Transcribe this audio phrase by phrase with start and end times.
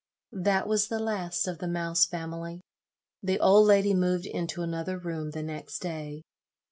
[0.33, 2.59] That was the last of the Mouse family.
[3.21, 6.23] The old lady moved into another room the next day.